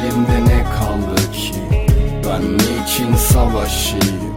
Elimde 0.00 0.44
ne 0.54 0.64
kaldı 0.64 1.32
ki? 1.32 1.54
Ben 2.28 2.42
niçin 2.54 3.16
savaşayım? 3.16 4.34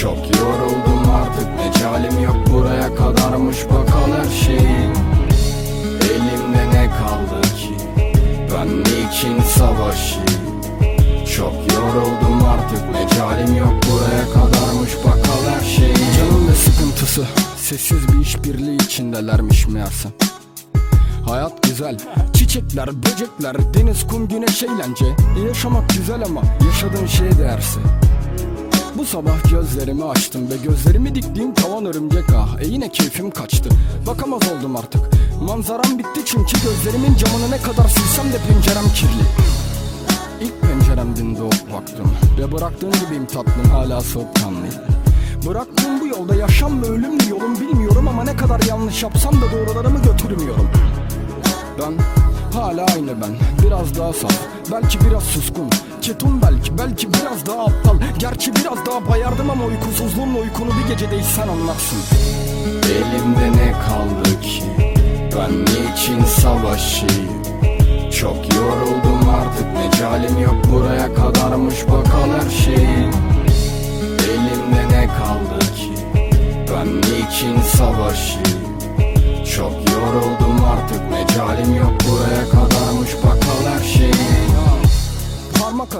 Çok 0.00 0.16
yoruldum 0.16 1.10
artık 1.14 1.48
Mecalim 1.56 2.24
yok. 2.24 2.36
Buraya 2.52 2.94
kadarmış 2.94 3.56
Bakal 3.64 4.12
her 4.18 4.30
şeyim. 4.46 4.92
Elimde 6.02 6.76
ne 6.76 6.90
kaldı 6.90 7.42
ki? 7.42 7.74
Ben 8.54 8.80
niçin 8.80 9.42
savaşayım? 9.58 10.60
Çok 11.36 11.52
yoruldum 11.74 12.44
artık 12.48 12.92
Mecalim 12.92 13.56
yok. 13.56 13.74
Buraya 13.90 14.24
kadarmış 14.32 14.96
Bakal 15.04 15.54
her 15.54 15.64
şeyim. 15.64 15.94
Canım 16.18 16.48
ve 16.48 16.54
sıkıntısı? 16.54 17.26
Sessiz 17.56 18.08
bir 18.08 18.20
işbirliği 18.22 18.76
içindelermiş 18.76 19.66
meğersem 19.66 20.12
Hayat 21.30 21.62
güzel. 21.62 21.96
Çiçekler, 22.34 22.88
böcekler, 23.02 23.74
deniz, 23.74 24.06
kum, 24.06 24.28
güneş, 24.28 24.62
eğlence. 24.62 25.04
Yaşamak 25.46 25.88
güzel 25.88 26.24
ama 26.24 26.42
yaşadığın 26.66 27.06
şeye 27.06 27.38
değerse 27.38 27.80
bu 28.98 29.04
sabah 29.04 29.50
gözlerimi 29.50 30.04
açtım 30.04 30.50
ve 30.50 30.56
gözlerimi 30.56 31.14
diktiğim 31.14 31.54
tavan 31.54 31.84
örümcek 31.84 32.24
ah. 32.36 32.60
E 32.60 32.66
yine 32.66 32.92
keyfim 32.92 33.30
kaçtı. 33.30 33.68
Bakamaz 34.06 34.42
oldum 34.52 34.76
artık. 34.76 35.00
Manzaram 35.42 35.98
bitti 35.98 36.20
çünkü 36.24 36.56
gözlerimin 36.62 37.14
camını 37.14 37.50
ne 37.50 37.58
kadar 37.58 37.88
silsem 37.88 38.32
de 38.32 38.38
pencerem 38.48 38.92
kirli. 38.94 39.24
İlk 40.40 40.60
penceremden 40.60 41.36
doğup 41.36 41.72
baktım 41.72 42.12
Ve 42.38 42.52
bıraktığın 42.52 42.92
gibiyim 42.92 43.26
tatlım 43.26 43.70
hala 43.70 44.00
soğukkanlıyım. 44.00 44.74
Bıraktığım 45.46 46.00
bu 46.00 46.06
yolda 46.06 46.34
yaşam 46.34 46.72
mı 46.72 46.86
ölüm 46.86 47.14
mü 47.14 47.28
yolum 47.30 47.60
bilmiyorum 47.60 48.08
Ama 48.08 48.24
ne 48.24 48.36
kadar 48.36 48.60
yanlış 48.68 49.02
yapsam 49.02 49.34
da 49.34 49.52
doğrularımı 49.52 50.02
götürmüyorum 50.02 50.70
ben. 51.80 51.94
Hala 52.58 52.84
aynı 52.94 53.20
ben 53.20 53.30
Biraz 53.66 53.98
daha 53.98 54.12
saf 54.12 54.32
Belki 54.72 54.98
biraz 55.00 55.22
suskun. 55.22 55.70
Ketum 56.02 56.42
belki 56.42 56.78
belki 56.78 57.08
biraz 57.14 57.46
daha 57.46 57.62
aptal. 57.62 57.98
Gerçi 58.18 58.54
biraz 58.54 58.86
daha 58.86 59.10
bayardım 59.10 59.50
ama 59.50 59.64
uykusuzluğumla 59.64 60.38
uykunu 60.38 60.70
bir 60.70 60.88
gecede 60.88 61.22
sen 61.22 61.48
anlarsın. 61.48 61.98
Elimde 62.84 63.62
ne 63.62 63.72
kaldı 63.72 64.40
ki? 64.40 64.62
Ben 65.36 65.62
niçin 65.62 66.24
savaşayım? 66.24 67.42
Çok 68.20 68.54
yoruldum 68.54 69.28
artık 69.28 69.66
Mecalim 69.74 70.42
yok 70.42 70.56
buraya 70.72 71.14
kadarmış 71.14 71.74
Bakal 71.88 72.30
her 72.30 72.50
şeyim. 72.50 73.10
Elimde 74.24 74.96
ne 74.96 75.06
kaldı 75.06 75.58
ki? 75.76 75.92
Ben 76.74 76.96
niçin 76.96 77.60
savaşayım? 77.76 78.60
Çok 79.56 79.72
yoruldum 79.72 80.64
artık 80.64 81.10
mecalim 81.10 81.19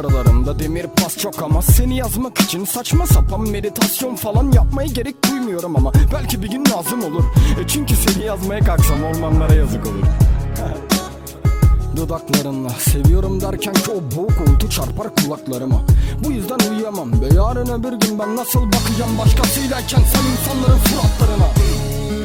aralarında 0.01 0.59
demir 0.59 0.87
pas 0.87 1.17
çok 1.17 1.43
ama 1.43 1.63
Seni 1.63 1.97
yazmak 1.97 2.41
için 2.41 2.65
saçma 2.65 3.07
sapan 3.07 3.41
meditasyon 3.41 4.17
falan 4.17 4.53
yapmaya 4.53 4.89
gerek 4.89 5.31
duymuyorum 5.31 5.77
ama 5.77 5.93
Belki 6.13 6.43
bir 6.43 6.51
gün 6.51 6.65
lazım 6.65 7.05
olur. 7.05 7.25
E 7.65 7.67
Çünkü 7.69 7.95
seni 7.97 8.25
yazmaya 8.25 8.61
kalksam 8.61 9.03
ormanlara 9.05 9.55
yazık 9.55 9.87
olur. 9.87 10.05
Dudaklarınla 11.97 12.69
seviyorum 12.71 13.41
derken 13.41 13.75
ki 13.75 13.91
o 13.91 14.17
boğuk 14.17 14.33
uğultu 14.41 14.71
çarpar 14.71 15.15
kulaklarıma. 15.15 15.81
Bu 16.25 16.33
yüzden 16.33 16.59
uyuyamam 16.71 17.21
ve 17.21 17.35
yarın 17.35 17.81
öbür 17.81 17.93
gün 17.93 18.19
ben 18.19 18.37
nasıl 18.37 18.61
bakacağım 18.61 19.19
başkasıylayken 19.19 20.03
sen 20.13 20.23
insanların 20.33 20.79
suratlarına? 20.79 21.49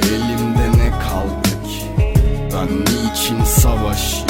Elimde 0.08 0.78
ne 0.78 0.90
kaldı 0.92 1.50
ki? 1.68 1.86
Ben 2.54 2.68
niçin 2.82 3.44
savaşayım? 3.44 4.26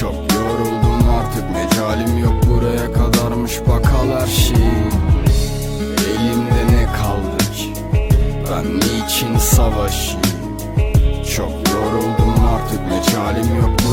Çok 0.00 0.14
yoruldum 0.14 0.83
artık 1.34 1.50
Mecalim 1.50 2.18
yok 2.18 2.34
buraya 2.46 2.92
kadarmış 2.92 3.60
Bakal 3.68 4.08
her 4.20 4.26
şeyim 4.26 4.90
Elimde 6.08 6.76
ne 6.76 6.86
kaldı 6.86 7.38
ki? 7.38 7.72
Ben 8.50 8.76
niçin 8.76 9.38
savaşayım? 9.38 10.20
Çok 11.36 11.50
yoruldum 11.50 12.34
artık 12.54 12.80
Mecalim 12.90 13.56
yok 13.56 13.83